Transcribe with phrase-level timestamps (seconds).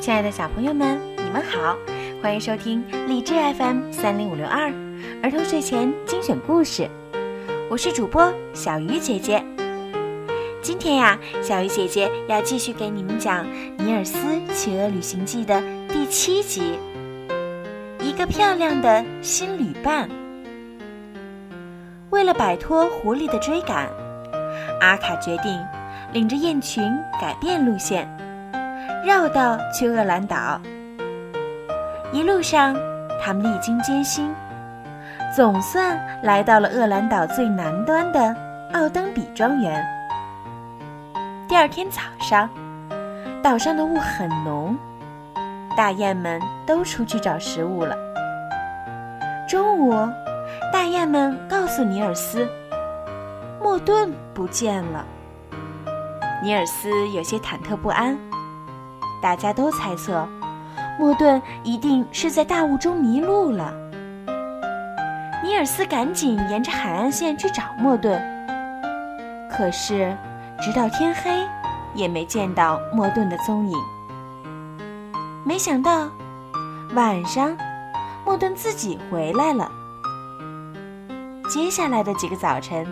[0.00, 1.76] 亲爱的小朋友们，你们好，
[2.22, 4.72] 欢迎收听荔枝 FM 三零五六二
[5.22, 6.88] 儿童睡前精选故事。
[7.68, 9.44] 我是主播小鱼姐姐。
[10.62, 13.44] 今天呀，小鱼姐姐要继续给你们讲
[13.76, 14.16] 《尼尔斯
[14.54, 16.78] 企鹅旅行记》的第七集
[18.02, 20.08] 《一个漂亮的新旅伴》。
[22.08, 23.90] 为了摆脱狐狸的追赶，
[24.80, 25.60] 阿卡决定
[26.14, 26.82] 领着雁群
[27.20, 28.08] 改变路线。
[29.04, 30.60] 绕道去厄兰岛。
[32.12, 32.76] 一路上，
[33.22, 34.34] 他们历经艰辛，
[35.34, 38.36] 总算来到了厄兰岛最南端的
[38.74, 39.82] 奥登比庄园。
[41.48, 42.48] 第二天早上，
[43.42, 44.76] 岛上的雾很浓，
[45.76, 47.96] 大雁们都出去找食物了。
[49.48, 49.94] 中午，
[50.72, 52.46] 大雁们告诉尼尔斯，
[53.62, 55.04] 莫顿不见了。
[56.42, 58.16] 尼尔斯有些忐忑不安。
[59.20, 60.26] 大家都猜测，
[60.98, 63.72] 莫顿一定是在大雾中迷路了。
[65.42, 68.20] 尼尔斯赶紧沿着海岸线去找莫顿，
[69.50, 70.16] 可是
[70.60, 71.30] 直到天黑
[71.94, 73.76] 也没见到莫顿的踪影。
[75.44, 76.08] 没想到
[76.94, 77.56] 晚上，
[78.24, 79.70] 莫顿自己回来了。
[81.48, 82.86] 接下来的几个早晨，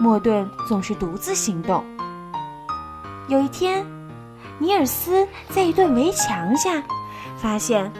[0.00, 1.84] 莫顿总是独自行动。
[3.28, 3.84] 有一天。
[4.58, 6.82] 尼尔斯在一段围墙下，
[7.36, 7.90] 发现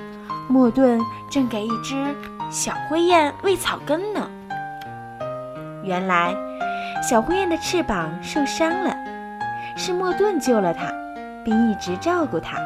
[0.49, 2.15] 莫顿正给一只
[2.51, 4.31] 小灰雁喂草根呢。
[5.83, 6.35] 原来，
[7.03, 8.97] 小灰雁的翅膀受伤了，
[9.77, 10.87] 是莫顿救了它，
[11.45, 12.57] 并一直照顾它。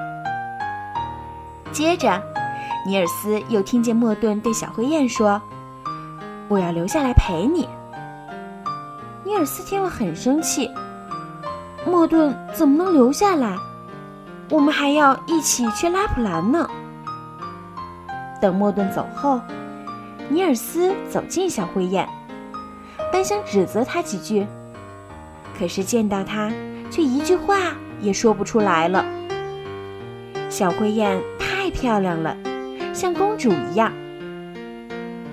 [1.72, 2.22] 接着，
[2.86, 5.40] 尼尔斯又听见莫顿对小灰雁说
[6.48, 7.68] ：“我要留下来陪你。”
[9.24, 10.70] 尼尔斯听了很生气
[11.84, 13.56] ：“莫顿怎么能留下来？”
[14.50, 16.68] 我们还要一起去拉普兰呢。
[18.40, 19.40] 等莫顿走后，
[20.28, 22.08] 尼尔斯走进小灰雁，
[23.12, 24.46] 本想指责他几句，
[25.58, 26.50] 可是见到他，
[26.90, 27.58] 却一句话
[28.00, 29.04] 也说不出来了。
[30.48, 32.36] 小灰雁太漂亮了，
[32.94, 33.92] 像公主一样。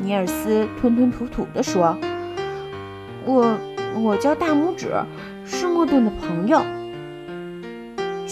[0.01, 1.97] 尼尔斯吞吞吐吐地说
[3.23, 3.57] ：“我，
[3.95, 4.91] 我叫大拇指，
[5.45, 6.61] 是莫顿的朋友。”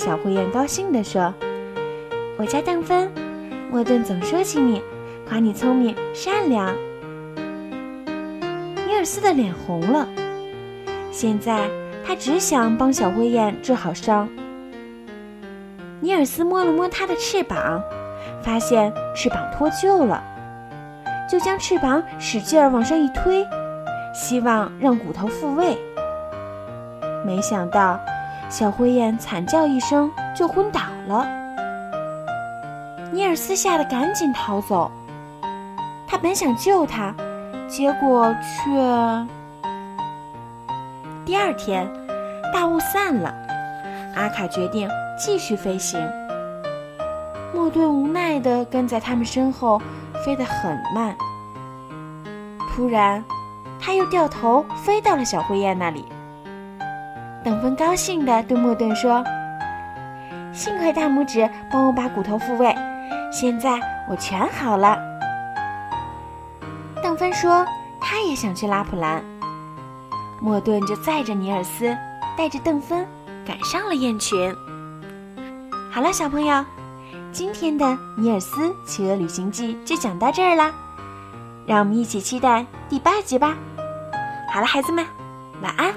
[0.06, 1.34] 小灰雁高兴地说
[2.36, 3.10] ：“我叫邓芬，
[3.72, 4.82] 莫顿总说起你，
[5.26, 6.76] 夸你聪明善良。”
[8.86, 10.06] 尼尔斯的脸红了，
[11.10, 11.70] 现在
[12.06, 14.28] 他只想帮小灰雁治好伤。
[16.02, 17.82] 尼尔斯摸了摸它的翅膀，
[18.42, 20.22] 发现翅膀脱臼了，
[21.32, 23.48] 就将翅膀使劲儿往上一推，
[24.14, 25.78] 希望让骨头复位。
[27.26, 27.98] 没想到。
[28.54, 31.26] 小灰雁惨叫一声就昏倒了。
[33.12, 34.92] 尼尔斯吓得赶紧逃走。
[36.08, 37.16] 他本想救他，
[37.68, 39.28] 结果却……
[41.26, 41.92] 第二天，
[42.54, 43.34] 大雾散了，
[44.16, 44.88] 阿卡决定
[45.18, 46.00] 继续飞行。
[47.56, 49.82] 莫顿无奈地跟在他们身后，
[50.24, 51.16] 飞得很慢。
[52.70, 53.26] 突然，
[53.82, 56.06] 他又掉头飞到了小灰雁那里。
[57.44, 59.24] 等芬高兴地对莫顿说
[60.54, 62.74] ：“幸亏大拇指帮我把骨头复位，
[63.32, 64.98] 现在我全好了。”
[67.04, 67.66] 邓芬说
[68.00, 69.22] ：“他也想去拉普兰。”
[70.40, 71.96] 莫顿就载着尼尔斯，
[72.38, 73.06] 带着邓芬
[73.46, 74.56] 赶上了雁群。
[75.92, 76.66] 好了，小朋友，
[77.34, 77.86] 今天的
[78.18, 80.72] 《尼尔斯企鹅旅行记》就讲到这儿啦，
[81.66, 83.54] 让我们一起期待第八集吧。
[84.54, 85.06] 好了，孩子们，
[85.62, 85.94] 晚安。